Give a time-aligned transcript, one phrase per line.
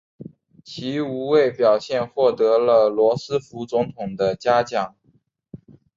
[0.63, 4.95] 其无畏表现获得了罗斯福总统的嘉奖。